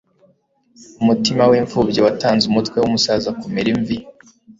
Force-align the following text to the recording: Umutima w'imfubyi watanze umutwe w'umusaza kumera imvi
Umutima 1.01 1.43
w'imfubyi 1.51 1.99
watanze 2.05 2.43
umutwe 2.47 2.77
w'umusaza 2.79 3.29
kumera 3.39 3.69
imvi 3.75 3.97